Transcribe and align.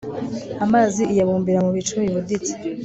amazi 0.65 1.01
iyabumbira 1.13 1.59
mu 1.65 1.71
bicu 1.75 1.93
bibuditse 2.01 2.53